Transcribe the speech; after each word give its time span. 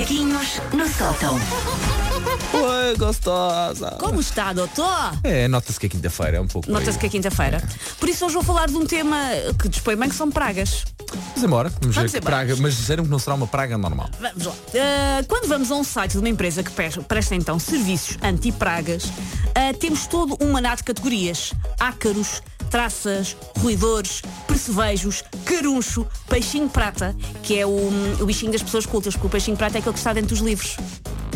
Macaquinhos 0.00 0.60
no 0.72 0.88
sótão. 0.88 1.38
Oi, 2.54 2.96
gostosa. 2.96 3.90
Como 3.98 4.18
está, 4.18 4.50
doutor? 4.54 5.12
É, 5.22 5.46
nota-se 5.46 5.78
que 5.78 5.84
é 5.84 5.88
quinta-feira, 5.90 6.38
é 6.38 6.40
um 6.40 6.46
pouco. 6.46 6.70
Nota-se 6.70 6.98
que 6.98 7.04
é 7.04 7.08
quinta-feira. 7.10 7.62
Por 7.98 8.08
isso 8.08 8.24
hoje 8.24 8.32
vou 8.32 8.42
falar 8.42 8.68
de 8.68 8.76
um 8.76 8.86
tema 8.86 9.18
que 9.60 9.68
dispõe 9.68 9.96
bem 9.96 10.08
que 10.08 10.14
são 10.14 10.30
pragas. 10.30 10.86
Vamos 11.12 11.42
embora. 11.42 11.68
Vamos, 11.80 11.96
Vamos 11.96 12.12
ver 12.12 12.18
embora. 12.18 12.36
praga, 12.36 12.56
mas 12.56 12.76
disseram 12.78 13.04
que 13.04 13.10
não 13.10 13.18
será 13.18 13.36
uma 13.36 13.46
praga 13.46 13.76
normal. 13.76 14.08
Vamos 14.18 14.46
lá. 14.46 14.54
Ah, 14.74 15.22
quando 15.28 15.46
vamos 15.46 15.70
a 15.70 15.74
um 15.74 15.84
site 15.84 16.12
de 16.12 16.18
uma 16.18 16.30
empresa 16.30 16.62
que 16.62 16.70
presta 16.70 17.34
então 17.34 17.58
serviços 17.58 18.16
anti-pragas, 18.22 19.04
ah, 19.54 19.74
temos 19.78 20.06
todo 20.06 20.34
um 20.40 20.52
maná 20.52 20.74
de 20.76 20.82
categorias. 20.82 21.52
Ácaros, 21.78 22.42
traças, 22.70 23.36
roedores, 23.58 24.22
percevejos, 24.46 25.24
caruncho, 25.44 26.06
peixinho 26.28 26.68
prata, 26.68 27.14
que 27.42 27.58
é 27.58 27.66
o, 27.66 27.90
o 28.20 28.26
bichinho 28.26 28.52
das 28.52 28.62
pessoas 28.62 28.86
cultas, 28.86 29.14
porque 29.14 29.26
o 29.26 29.30
peixinho 29.30 29.56
prata 29.56 29.76
é 29.76 29.80
aquele 29.80 29.92
que 29.92 29.98
está 29.98 30.12
dentro 30.12 30.30
dos 30.30 30.38
livros. 30.38 30.76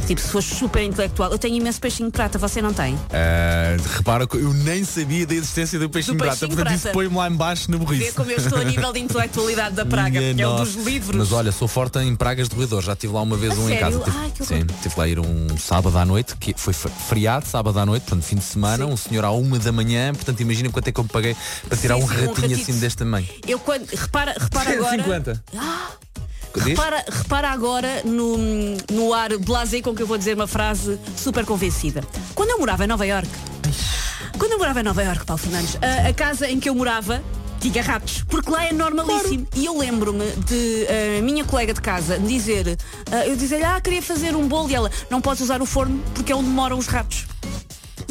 Tipo, 0.07 0.21
se 0.21 0.29
fores 0.29 0.47
super 0.49 0.83
intelectual, 0.83 1.31
eu 1.33 1.39
tenho 1.39 1.57
imenso 1.57 1.81
peixinho 1.81 2.11
prata, 2.11 2.37
você 2.39 2.61
não 2.61 2.75
tem? 2.75 2.95
Ah, 3.11 3.75
repara 3.97 4.27
que 4.27 4.37
eu 4.37 4.53
nem 4.53 4.85
sabia 4.85 5.27
da 5.27 5.35
existência 5.35 5.79
do 5.79 5.89
peixinho, 5.89 6.17
Do 6.17 6.25
prata, 6.25 6.37
peixinho 6.41 6.57
portanto 6.57 6.75
isso 6.75 6.83
prata. 6.83 6.95
põe-me 6.95 7.17
lá 7.17 7.29
embaixo 7.29 7.71
na 7.71 7.79
Vê 7.79 7.85
burrice. 7.85 8.13
como 8.13 8.31
eu 8.31 8.37
estou 8.37 8.59
a 8.59 8.65
nível 8.65 8.93
de 8.93 9.01
intelectualidade 9.01 9.75
da 9.75 9.87
praga, 9.87 10.21
Minha 10.21 10.45
é 10.45 10.47
o 10.47 10.51
nossa. 10.59 10.65
dos 10.73 10.85
livros. 10.87 11.17
Mas 11.17 11.33
olha, 11.33 11.51
sou 11.51 11.67
forte 11.67 11.99
em 12.01 12.15
pragas 12.15 12.49
de 12.51 12.55
roedor. 12.55 12.83
Já 12.83 12.95
tive 12.95 13.15
lá 13.15 13.23
uma 13.23 13.37
vez 13.37 13.53
A 13.53 13.57
um 13.57 13.65
em 13.71 13.79
sério? 13.79 14.01
casa. 14.01 14.13
Tive, 14.13 14.19
Ai, 14.19 14.33
sim, 14.61 14.67
tive 14.83 14.95
lá 14.99 15.09
ir 15.09 15.19
um 15.19 15.57
sábado 15.59 15.97
à 15.97 16.05
noite, 16.05 16.37
que 16.37 16.53
foi 16.57 16.75
fe- 16.75 16.91
feriado, 17.09 17.47
sábado 17.47 17.79
à 17.79 17.87
noite, 17.87 18.03
portanto 18.03 18.25
fim 18.25 18.37
de 18.37 18.45
semana, 18.45 18.85
Sim. 18.85 18.93
um 18.93 18.97
senhor 18.99 19.25
à 19.25 19.31
uma 19.31 19.59
da 19.59 19.73
manhã, 19.73 20.13
portanto 20.13 20.39
imagina 20.41 20.69
quanto 20.69 20.89
é 20.89 20.93
que 20.93 21.01
eu 21.01 21.05
me 21.05 21.11
paguei 21.11 21.35
para 21.67 21.79
tirar 21.79 21.97
Sim, 21.97 22.03
um 22.05 22.09
sim, 22.09 22.15
um 22.15 22.27
ratinho 22.27 22.49
ratito. 22.51 22.63
assim 22.71 22.79
deste 22.79 22.99
tamanho. 22.99 23.27
Eu 23.49 23.59
quando. 23.59 23.87
Repara, 23.89 24.35
repara 24.39 24.71
agora. 24.71 24.97
50. 25.03 25.43
Diz? 25.51 25.61
Repara, 26.57 27.05
repara 27.11 27.51
agora 27.51 28.03
no, 28.05 28.37
no 28.93 29.13
ar 29.13 29.37
blasé 29.39 29.81
com 29.81 29.95
que 29.95 30.03
eu 30.03 30.07
vou 30.07 30.17
dizer 30.17 30.35
uma 30.35 30.47
frase 30.47 30.99
super 31.17 31.45
convencida. 31.45 32.03
Quando 32.35 32.51
eu 32.51 32.59
morava 32.59 32.85
em 32.85 32.87
Nova 32.87 33.05
York, 33.07 33.29
quando 34.39 34.53
eu 34.53 34.59
morava 34.59 34.81
em 34.81 34.85
Nova 34.85 35.03
York, 35.03 35.25
Paulo 35.25 35.41
Fernandes, 35.43 35.77
a, 35.83 36.09
a 36.09 36.15
casa 36.15 36.49
em 36.49 36.61
que 36.61 36.69
eu 36.69 36.75
morava 36.75 37.23
tinha 37.61 37.83
ratos, 37.83 38.23
porque 38.29 38.51
lá 38.51 38.67
é 38.67 38.73
normalíssimo. 38.73 39.47
E 39.57 39.65
eu 39.65 39.79
lembro-me 39.79 40.31
de 40.47 40.87
a 41.19 41.23
minha 41.23 41.45
colega 41.45 41.73
de 41.73 41.81
casa 41.81 42.19
me 42.19 42.29
dizer, 42.29 42.79
eu 43.27 43.37
dizer-lhe, 43.37 43.65
ah, 43.65 43.81
queria 43.81 44.03
fazer 44.03 44.37
um 44.37 44.47
bolo 44.47 44.71
e 44.71 44.75
ela, 44.75 44.91
não 45.11 45.21
podes 45.21 45.43
usar 45.43 45.63
o 45.63 45.67
forno 45.67 46.03
porque 46.15 46.31
é 46.33 46.37
onde 46.37 46.49
moram 46.49 46.79
os 46.79 46.87
ratos. 46.87 47.25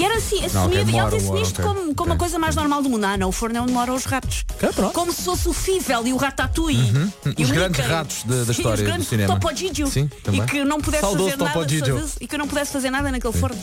E 0.03 0.05
era 0.05 0.17
assim, 0.17 0.43
assumido, 0.43 0.89
e 0.89 0.91
moram, 0.91 1.17
disse-me 1.17 1.41
isto 1.41 1.61
ok, 1.61 1.63
como, 1.63 1.95
como 1.95 2.11
ok, 2.11 2.13
a 2.15 2.17
coisa 2.17 2.37
mais 2.37 2.55
normal 2.57 2.83
do 2.83 2.89
mundo. 2.89 3.05
Ah, 3.05 3.15
não, 3.15 3.29
o 3.29 3.31
forno 3.31 3.57
é 3.57 3.61
onde 3.61 3.71
moram 3.71 3.95
os 3.95 4.03
ratos. 4.03 4.43
Pronto. 4.75 4.91
Como 4.93 5.13
se 5.13 5.21
fosse 5.21 5.47
o 5.47 5.53
Fível 5.53 6.05
e 6.05 6.11
o 6.11 6.17
Ratatouille. 6.17 6.91
E 7.37 7.43
Os 7.43 7.49
o 7.49 7.53
grandes 7.53 7.79
Mickey. 7.79 7.93
ratos 7.93 8.23
da- 8.23 8.35
da 8.35 8.45
Sim, 8.45 8.51
história 8.51 8.73
os 8.73 8.79
do 8.81 8.85
grandes 8.85 9.07
cinema. 9.07 9.33
Topo 9.39 9.55
Gigio. 9.55 9.87
Sim, 9.87 10.09
também. 10.21 10.41
E 10.41 10.45
que 10.45 10.65
não 10.65 10.81
pudesse 10.81 11.03
Saudoso 11.03 11.29
fazer 11.37 11.85
nada. 11.85 12.03
E 12.19 12.27
que 12.27 12.37
não 12.37 12.47
pudesse 12.49 12.73
fazer 12.73 12.89
nada 12.89 13.09
naquele 13.11 13.31
forno. 13.33 13.57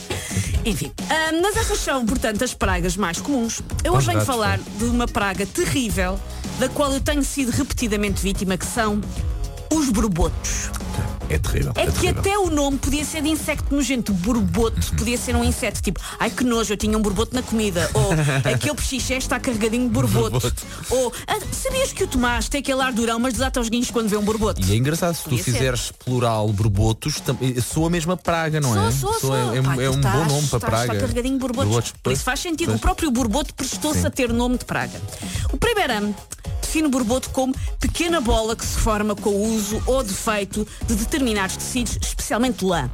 Enfim, 0.64 0.90
ah, 1.10 1.38
mas 1.42 1.56
essas 1.58 1.78
são, 1.78 2.06
portanto, 2.06 2.42
as 2.42 2.54
pragas 2.54 2.96
mais 2.96 3.20
comuns. 3.20 3.60
Eu 3.84 3.92
hoje 3.92 4.06
venho 4.06 4.22
falar 4.22 4.58
sim. 4.58 4.64
de 4.78 4.84
uma 4.84 5.06
praga 5.06 5.44
terrível, 5.44 6.18
da 6.58 6.70
qual 6.70 6.90
eu 6.90 7.00
tenho 7.02 7.22
sido 7.22 7.50
repetidamente 7.50 8.22
vítima, 8.22 8.56
que 8.56 8.64
são 8.64 8.98
os 9.70 9.90
borbotos. 9.90 10.70
É 11.30 11.38
terrível. 11.38 11.72
É, 11.76 11.86
que 11.86 11.92
terrível. 11.92 12.20
até 12.20 12.38
o 12.38 12.50
nome 12.50 12.76
podia 12.78 13.04
ser 13.04 13.22
de 13.22 13.28
insecto 13.28 13.74
nojento. 13.74 14.12
Borboto 14.12 14.94
podia 14.96 15.16
ser 15.16 15.34
um 15.36 15.44
inseto. 15.44 15.80
Tipo, 15.80 16.00
ai 16.18 16.28
que 16.30 16.42
nojo, 16.44 16.72
eu 16.72 16.76
tinha 16.76 16.96
um 16.98 17.00
borboto 17.00 17.34
na 17.34 17.42
comida. 17.42 17.88
Ou 17.94 18.10
aquele 18.52 18.74
pechiché 18.74 19.16
está 19.16 19.38
carregadinho 19.38 19.84
de 19.88 19.94
borboto. 19.94 20.30
Borboto. 20.30 20.62
Ou 20.90 21.12
ah, 21.26 21.38
sabias 21.52 21.92
que 21.92 22.02
o 22.04 22.08
Tomás 22.08 22.48
tem 22.48 22.60
aquele 22.60 22.82
ar 22.82 22.92
durão, 22.92 23.18
mas 23.18 23.34
desata 23.34 23.60
os 23.60 23.68
guinhos 23.68 23.90
quando 23.90 24.08
vê 24.08 24.16
um 24.16 24.22
borboto? 24.24 24.60
E 24.60 24.72
é 24.72 24.76
engraçado, 24.76 25.14
se 25.14 25.22
tu 25.22 25.30
Podia 25.30 25.44
ser. 25.44 25.52
fizeres 25.52 25.92
plural 26.04 26.48
borbotos, 26.48 27.22
eh, 27.40 27.60
soa 27.60 27.86
a 27.86 27.90
mesma 27.90 28.16
praga, 28.16 28.60
não 28.60 28.70
é? 28.88 28.90
Sou, 28.90 29.12
sou, 29.12 29.20
Soa- 29.20 29.40
sou. 29.44 29.54
É, 29.56 29.62
Pá, 29.62 29.74
é 29.82 29.88
um 29.90 29.94
estás- 29.94 30.14
bom 30.18 30.24
nome 30.34 30.48
para 30.48 30.60
praga. 30.60 30.82
Está 30.92 30.96
carregadinho 30.96 31.34
de 31.34 31.40
borbotos. 31.40 31.68
Borbotos, 31.70 31.94
Por 32.02 32.12
isso 32.12 32.24
faz 32.24 32.40
sentido. 32.40 32.66
pois. 32.68 32.78
O 32.78 32.80
próprio 32.80 33.10
borboto 33.10 33.54
prestou-se 33.54 34.04
a 34.06 34.10
ter 34.10 34.32
nome 34.32 34.58
de 34.58 34.64
praga. 34.64 35.00
O 35.52 35.56
primeiro 35.56 35.92
ano 35.92 36.14
define 36.70 36.86
o 36.86 36.90
borboto 36.90 37.30
como 37.30 37.52
pequena 37.80 38.20
bola 38.20 38.54
que 38.54 38.64
se 38.64 38.78
forma 38.78 39.16
com 39.16 39.30
o 39.30 39.54
uso 39.56 39.82
ou 39.86 40.04
defeito 40.04 40.64
de 40.86 40.94
determinados 40.94 41.56
tecidos, 41.56 41.98
especialmente 42.00 42.64
lã. 42.64 42.88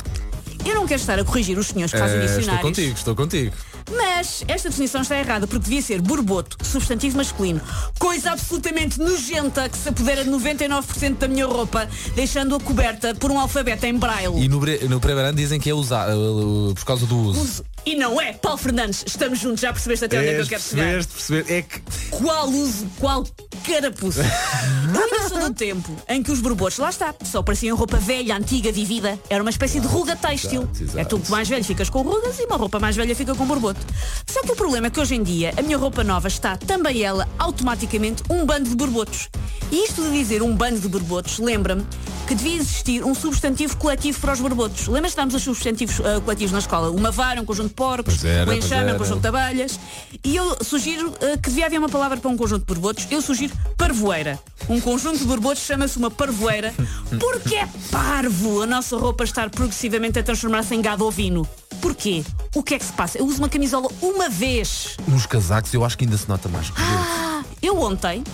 Eu 0.65 0.75
não 0.75 0.87
quero 0.87 0.99
estar 0.99 1.19
a 1.19 1.25
corrigir 1.25 1.59
os 1.59 1.67
senhores 1.67 1.93
que 1.93 1.99
fazem 1.99 2.17
Eh, 2.17 2.25
estou 2.25 2.39
dicionários. 2.39 2.69
contigo, 2.71 2.95
estou 2.97 3.15
contigo. 3.15 3.53
Mas 3.95 4.43
esta 4.49 4.71
definição 4.71 5.03
está 5.03 5.17
errada 5.19 5.47
porque 5.47 5.63
devia 5.65 5.83
ser 5.83 6.01
borboto, 6.01 6.57
substantivo 6.65 7.19
masculino. 7.19 7.61
Coisa 7.99 8.33
absolutamente 8.33 8.99
nojenta 8.99 9.69
que 9.69 9.77
se 9.77 9.91
apodera 9.91 10.25
de 10.25 10.31
99% 10.31 11.19
da 11.19 11.29
minha 11.29 11.47
roupa, 11.47 11.87
deixando-a 12.15 12.59
coberta 12.59 13.15
por 13.15 13.31
um 13.31 13.39
alfabeto 13.39 13.85
em 13.85 13.95
braille. 13.95 14.43
E 14.43 14.49
no, 14.49 14.59
no 14.59 15.01
primeiro 15.01 15.29
ano 15.29 15.37
dizem 15.37 15.61
que 15.61 15.69
é 15.69 15.75
usado 15.75 16.17
uh, 16.17 16.71
uh, 16.71 16.75
por 16.75 16.85
causa 16.87 17.05
do 17.07 17.17
uso. 17.17 17.41
Uso. 17.43 17.65
E 17.87 17.95
não 17.95 18.21
é, 18.21 18.33
Paulo 18.33 18.59
Fernandes, 18.59 19.05
estamos 19.07 19.39
juntos, 19.39 19.61
já 19.61 19.73
percebeste 19.73 20.07
até 20.07 20.19
onde 20.19 20.29
é 20.29 20.35
que 20.35 20.41
eu 20.41 20.47
quero 20.49 20.63
chegar. 20.63 21.05
percebeste. 21.05 21.53
É 21.53 21.63
que 21.63 21.81
Qual 22.11 22.49
uso, 22.49 22.85
qual 22.99 23.25
carapuça. 23.65 24.25
Sou 25.29 25.39
do 25.39 25.55
tempo 25.55 25.97
em 26.09 26.21
que 26.21 26.33
os 26.33 26.41
borbotos, 26.41 26.79
lá 26.79 26.91
está, 26.91 27.15
só 27.25 27.45
pareciam 27.45 27.77
roupa 27.77 27.97
velha, 27.97 28.37
antiga, 28.37 28.73
vivida. 28.73 29.17
Era 29.31 29.41
uma 29.41 29.51
espécie 29.51 29.79
de 29.79 29.87
ruga 29.87 30.17
têxtil. 30.17 30.69
É 30.97 31.05
tu 31.05 31.21
que 31.21 31.31
mais 31.31 31.49
velho 31.49 31.65
ficas 31.65 31.89
com 31.89 32.03
rugas 32.03 32.39
e 32.41 32.45
uma 32.45 32.57
roupa 32.57 32.81
mais 32.81 32.97
velha 32.97 33.15
fica 33.15 33.37
com 33.37 33.47
borboto. 33.47 33.81
Só 34.29 34.43
que 34.43 34.51
o 34.51 34.57
problema 34.57 34.89
é 34.89 34.91
que 34.91 34.99
hoje 34.99 35.15
em 35.15 35.23
dia 35.23 35.53
a 35.57 35.63
minha 35.63 35.79
roupa 35.79 36.03
nova 36.03 36.27
está 36.27 36.57
também 36.57 37.03
ela 37.03 37.29
automaticamente 37.39 38.21
um 38.29 38.45
bando 38.45 38.69
de 38.69 38.75
borbotos. 38.75 39.29
E 39.71 39.85
isto 39.85 40.03
de 40.03 40.13
dizer 40.13 40.43
um 40.43 40.55
bando 40.55 40.81
de 40.81 40.89
borbotos 40.89 41.39
lembra-me 41.39 41.85
que 42.27 42.35
devia 42.35 42.57
existir 42.57 43.05
um 43.05 43.15
substantivo 43.15 43.77
coletivo 43.77 44.21
para 44.21 44.33
os 44.33 44.41
borbotos. 44.41 44.89
Lembras 44.89 45.15
que 45.15 45.21
os 45.21 45.43
substantivos 45.43 46.01
ah, 46.01 46.21
coletivos 46.21 46.53
na 46.53 46.59
escola? 46.59 46.91
Uma 46.91 47.11
vara, 47.11 47.41
um 47.41 47.45
conjunto 47.45 47.69
de 47.69 47.75
porcos, 47.75 48.25
era, 48.25 48.51
um 48.51 48.55
enxame, 48.55 48.93
um 48.93 48.99
conjunto 48.99 49.21
de 49.21 49.29
abelhas. 49.29 49.79
E 50.25 50.35
eu 50.35 50.57
sugiro 50.63 51.15
ah, 51.21 51.37
que 51.39 51.49
devia 51.49 51.67
haver 51.67 51.79
uma 51.79 51.89
palavra 51.89 52.17
para 52.17 52.29
um 52.29 52.37
conjunto 52.37 52.61
de 52.61 52.67
borbotos. 52.67 53.07
Eu 53.11 53.23
sugiro 53.23 53.55
parvoeira. 53.77 54.41
Um 54.69 54.81
conjunto 54.81 55.19
de 55.19 55.25
borbotos 55.25 55.63
chama-se 55.63 55.97
uma 55.99 56.11
parvoeira 56.11 56.75
porque 57.21 57.55
é 57.55 57.69
parvo 57.93 58.63
a 58.63 58.67
nossa 58.67 58.97
roupa 58.97 59.23
estar 59.23 59.49
progressivamente 59.49 60.19
a 60.19 60.23
transformar-se 60.23 60.75
em 60.75 60.83
gado 60.83 61.07
ovino. 61.07 61.49
Porquê? 61.81 62.25
O 62.55 62.63
que 62.63 62.75
é 62.75 62.79
que 62.79 62.85
se 62.85 62.93
passa? 62.93 63.19
Eu 63.19 63.27
uso 63.27 63.39
uma 63.39 63.49
camisola 63.49 63.89
uma 64.03 64.29
vez. 64.29 64.97
nos 65.07 65.27
casacos 65.27 65.73
eu 65.73 65.85
acho 65.85 65.97
que 65.97 66.05
ainda 66.05 66.17
se 66.17 66.29
nota 66.29 66.49
mais. 66.49 66.73
Ah, 66.77 67.45
eu 67.63 67.81
ontem 67.81 68.25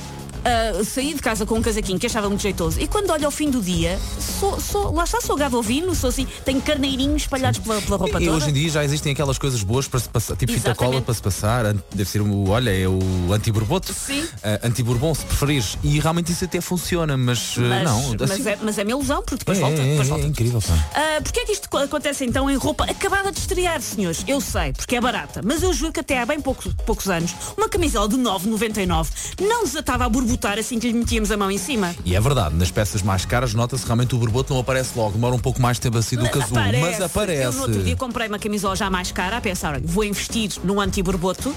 ah, 0.44 0.82
saí 0.84 1.14
de 1.14 1.20
casa 1.20 1.44
com 1.47 1.56
um 1.56 1.62
casaquinho 1.62 1.98
que 1.98 2.06
achava 2.06 2.28
muito 2.28 2.41
jeitoso 2.42 2.80
e 2.80 2.86
quando 2.88 3.10
olho 3.10 3.25
ao 3.25 3.30
fim 3.30 3.50
do 3.50 3.60
dia, 3.60 3.98
sou, 4.41 4.60
sou, 4.60 4.92
lá 4.92 5.04
está, 5.04 5.20
sou 5.20 5.36
gado 5.36 5.56
ovino, 5.58 5.94
sou 5.94 6.10
assim, 6.10 6.26
tenho 6.44 6.60
carneirinhos 6.60 7.22
espalhados 7.22 7.60
pela, 7.60 7.80
pela 7.80 7.97
roupa 7.97 8.20
E 8.20 8.25
toda. 8.26 8.36
hoje 8.38 8.50
em 8.50 8.52
dia 8.52 8.69
já 8.70 8.84
existem 8.84 9.12
aquelas 9.12 9.38
coisas 9.38 9.62
boas 9.62 9.86
para 9.88 10.00
se 10.00 10.08
passar, 10.08 10.36
tipo 10.36 10.52
fita 10.52 10.75
cola 10.75 11.00
para 11.00 11.14
se 11.14 11.22
passar, 11.22 11.72
deve 11.94 12.08
ser 12.08 12.20
o, 12.20 12.48
olha, 12.48 12.70
é 12.70 12.88
o 12.88 12.98
anti-borboto. 13.32 13.94
Ah, 14.42 14.60
anti-bourbon 14.64 15.14
se 15.14 15.25
preferires, 15.25 15.78
e 15.82 15.98
realmente 16.00 16.32
isso 16.32 16.44
até 16.44 16.60
funciona, 16.60 17.16
mas, 17.16 17.54
ah, 17.58 17.60
mas, 17.62 17.84
não, 17.84 18.16
mas, 18.19 18.31
assim- 18.31 18.48
é, 18.48 18.58
mas 18.62 18.78
é 18.78 18.82
uma 18.82 18.91
ilusão, 18.91 19.22
porque 19.22 19.36
depois 19.36 19.58
é, 19.58 19.60
volta. 19.60 19.81
é, 19.81 19.84
depois 19.91 20.06
é, 20.06 20.10
volta. 20.10 20.25
é 20.25 20.28
incrível, 20.28 20.60
pá. 20.62 20.88
Ah, 20.94 21.20
Porquê 21.22 21.41
é 21.41 21.44
que 21.47 21.52
isto 21.52 21.76
acontece 21.76 22.25
então 22.25 22.50
em 22.50 22.56
roupa 22.56 22.84
acabada 22.84 23.31
de 23.31 23.38
estrear, 23.38 23.81
senhores? 23.81 24.25
Eu 24.26 24.41
sei, 24.41 24.72
porque 24.72 24.97
é 24.97 25.00
barata, 25.00 25.41
mas 25.44 25.62
eu 25.62 25.72
juro 25.72 25.92
que 25.92 26.00
até 26.00 26.20
há 26.20 26.26
bem 26.26 26.41
poucos, 26.41 26.72
poucos 26.86 27.08
anos 27.08 27.32
uma 27.56 27.69
camisola 27.69 28.08
de 28.08 28.16
9,99 28.16 29.08
não 29.41 29.64
desatava 29.64 30.04
a 30.04 30.08
borbotar 30.32 30.59
assim 30.59 30.78
que 30.78 30.88
lhe 30.88 30.94
metíamos 30.94 31.31
a 31.31 31.37
mão 31.37 31.50
em 31.50 31.59
cima. 31.59 31.94
E 32.04 32.16
é 32.16 32.20
verdade, 32.20 32.54
nas 32.54 32.70
peças 32.70 33.03
mais 33.03 33.25
caras 33.25 33.54
nota-se 33.54 33.84
realmente 33.84 34.15
o 34.15 34.19
borboto 34.19 34.53
não 34.53 34.60
aparece 34.60 34.97
logo, 34.97 35.12
demora 35.12 35.34
um 35.34 35.38
pouco 35.38 35.60
mais 35.60 35.78
tempo 35.78 35.98
assim 35.98 36.16
do 36.16 36.28
que 36.28 36.38
azul, 36.38 36.56
mas 36.81 37.00
aparece. 37.00 37.43
Eu 37.43 37.53
no 37.53 37.62
outro 37.62 37.82
dia 37.82 37.97
comprei 37.97 38.28
uma 38.28 38.38
camisola 38.38 38.75
já 38.75 38.88
mais 38.88 39.12
cara 39.12 39.37
a 39.37 39.41
pensar, 39.41 39.75
olha, 39.75 39.82
vou 39.84 40.04
investir 40.04 40.50
num 40.65 40.81
anti-borboto. 40.81 41.54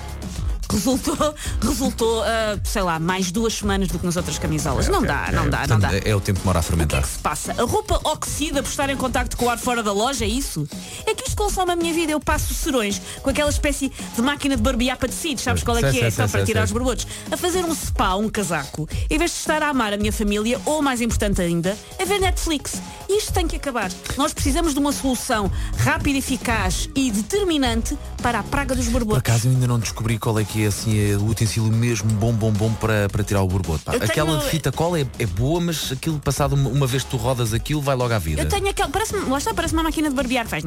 Resultou, 0.75 1.35
resultou 1.63 2.23
ah, 2.23 2.59
sei 2.63 2.81
lá, 2.81 2.99
mais 2.99 3.31
duas 3.31 3.53
semanas 3.53 3.87
do 3.87 3.97
que 3.99 4.05
nas 4.05 4.15
outras 4.17 4.37
camisolas. 4.37 4.87
não 4.87 4.99
Ok, 4.99 5.07
dá, 5.07 5.21
ok. 5.23 5.35
não 5.35 5.49
dá, 5.49 5.67
não 5.67 5.79
dá. 5.79 5.93
É, 5.95 6.09
é 6.09 6.15
o 6.15 6.19
tempo 6.21 6.39
que 6.39 6.43
demora 6.45 6.59
a 6.59 6.61
O 6.61 6.63
que 6.63 6.67
é 6.67 6.75
fermentar. 6.75 7.01
que 7.01 7.07
se 7.07 7.19
passa? 7.19 7.51
A 7.57 7.63
roupa 7.65 7.99
oxida 8.03 8.61
por 8.61 8.69
estar 8.69 8.89
em 8.89 8.95
contacto 8.97 9.37
com 9.37 9.45
o 9.45 9.49
ar 9.49 9.57
fora 9.57 9.81
da 9.81 9.91
loja, 9.93 10.25
é 10.25 10.27
isso? 10.27 10.67
É 11.05 11.13
que 11.15 11.23
isto 11.27 11.35
consome 11.37 11.71
a 11.71 11.75
minha 11.75 11.93
vida. 11.93 12.11
Eu 12.11 12.19
passo 12.19 12.53
serões 12.53 13.01
com 13.21 13.29
aquela 13.29 13.49
espécie 13.49 13.91
de 14.15 14.21
máquina 14.21 14.55
de 14.55 14.61
barbear 14.61 14.97
para 14.97 15.09
tecidos, 15.09 15.43
sabes 15.43 15.63
qual 15.63 15.77
é 15.77 15.81
Sei, 15.81 15.91
que 15.91 15.97
é? 15.99 16.11
sei, 16.11 16.25
Só 16.25 16.31
para 16.31 16.45
tirar 16.45 16.63
os 16.65 16.71
borbotos. 16.71 17.07
A 17.31 17.37
fazer 17.37 17.63
um 17.63 17.73
spa, 17.73 18.15
um 18.15 18.29
casaco, 18.29 18.87
em 19.09 19.17
vez 19.17 19.31
de 19.31 19.37
estar 19.37 19.61
a 19.63 19.69
amar 19.69 19.93
a 19.93 19.97
minha 19.97 20.11
família, 20.11 20.59
ou 20.65 20.81
mais 20.81 21.01
importante 21.01 21.41
ainda, 21.41 21.77
a 21.99 22.05
ver 22.05 22.19
Netflix. 22.19 22.73
Isto 23.09 23.33
tem 23.33 23.47
que 23.47 23.55
acabar. 23.55 23.91
Nós 24.17 24.33
precisamos 24.33 24.73
de 24.73 24.79
uma 24.79 24.91
solução 24.91 25.49
rápida, 25.77 26.17
eficaz 26.17 26.89
e 26.95 27.11
determinante 27.11 27.97
para 28.21 28.39
a 28.39 28.43
praga 28.43 28.75
dos 28.75 28.85
Por 28.85 28.93
borbotos. 28.93 29.19
acaso 29.19 29.47
eu 29.47 29.51
ainda 29.51 29.67
não 29.67 29.79
descobri 29.79 30.17
qual 30.17 30.37
é 30.39 30.43
que 30.43 30.63
é 30.63 30.64
assim 30.67 30.97
é 31.11 31.15
o 31.15 31.25
utensílio 31.27 31.71
mesmo 31.71 32.09
bom, 32.11 32.33
bom, 32.33 32.51
bom 32.51 32.71
para, 32.73 33.07
para 33.09 33.23
tirar 33.23 33.41
o 33.41 33.47
borboto. 33.47 33.83
pá. 33.83 33.93
Eu 33.93 33.99
tenho- 33.99 34.11
Aquela 34.11 34.37
de 34.39 34.45
fita 34.49 34.71
cola 34.71 34.99
é, 34.99 35.05
é 35.19 35.25
boa, 35.25 35.59
mas 35.61 35.91
aquilo 35.91 36.19
passado 36.19 36.53
uma, 36.55 36.69
uma 36.69 36.87
vez 36.87 37.03
que 37.03 37.09
tu 37.09 37.17
rodas 37.17 37.53
aquilo, 37.53 37.81
vai 37.81 37.95
logo 37.95 38.13
à 38.13 38.19
vida. 38.19 38.41
Eu 38.41 38.49
tenho 38.49 38.67
aquele. 38.69 38.89
Parece, 38.89 39.15
lá 39.15 39.37
está, 39.37 39.53
parece 39.53 39.73
uma 39.73 39.83
máquina 39.83 40.09
de 40.09 40.15
barbear. 40.15 40.47
Faz. 40.47 40.63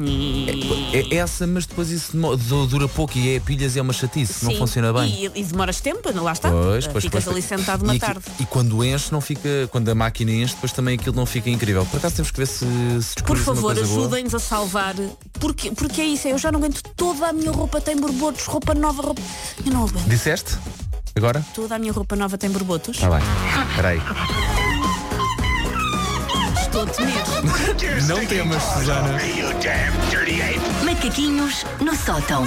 É 0.93 1.15
essa, 1.15 1.45
mas 1.47 1.65
depois 1.65 1.89
isso 1.89 2.11
dura 2.69 2.87
pouco 2.87 3.17
e 3.17 3.35
é 3.35 3.39
pilhas 3.39 3.75
e 3.75 3.79
é 3.79 3.81
uma 3.81 3.93
chatice, 3.93 4.43
não 4.45 4.51
Sim. 4.51 4.57
funciona 4.57 4.91
bem. 4.93 5.09
E, 5.25 5.31
e 5.39 5.43
demoras 5.43 5.79
tempo, 5.81 6.11
não 6.13 6.23
lá 6.23 6.33
está. 6.33 6.49
Pois, 6.49 6.87
pois, 6.87 7.03
Ficas 7.03 7.23
pois, 7.23 7.35
ali 7.35 7.41
sentado 7.45 7.81
e, 7.81 7.83
uma 7.83 7.93
aqui- 7.93 7.99
tarde. 8.01 8.21
e 8.39 8.45
quando 8.45 8.83
enche, 8.83 9.11
não 9.11 9.21
fica. 9.21 9.49
Quando 9.71 9.89
a 9.89 9.95
máquina 9.95 10.31
enche, 10.31 10.53
depois 10.53 10.71
também 10.71 10.95
aquilo 10.95 11.15
não 11.15 11.25
fica 11.25 11.49
incrível. 11.49 11.85
Por 11.85 11.97
acaso 11.97 12.15
temos 12.15 12.31
que 12.31 12.37
ver 12.37 12.47
se, 12.47 12.65
se 13.01 13.15
Por 13.23 13.37
favor, 13.37 13.77
ajudem-nos 13.77 14.33
a 14.35 14.39
salvar. 14.39 14.95
Porque, 15.39 15.71
porque 15.71 16.01
é 16.01 16.05
isso, 16.05 16.27
eu 16.27 16.37
já 16.37 16.51
não 16.51 16.59
aguento. 16.59 16.81
Toda 16.95 17.27
a 17.27 17.33
minha 17.33 17.51
roupa 17.51 17.79
tem 17.79 17.95
borbotos, 17.95 18.45
roupa 18.45 18.73
nova, 18.73 19.01
roupa. 19.01 19.21
Eu 19.65 19.71
não 19.71 19.85
aguento. 19.85 20.07
Disseste? 20.07 20.57
Agora? 21.15 21.43
Toda 21.53 21.75
a 21.75 21.79
minha 21.79 21.91
roupa 21.93 22.15
nova 22.15 22.37
tem 22.37 22.49
borbotos. 22.49 22.95
Está 22.95 23.09
bem. 23.09 23.19
Espera 23.69 23.89
aí. 23.89 24.01
Estou 26.61 26.83
a 26.83 26.85
temer. 26.85 28.07
Não 28.07 28.25
temas, 28.25 28.63
Susana. 28.63 29.17
Macaquinhos 30.83 31.65
no 31.81 31.95
sótão. 31.95 32.45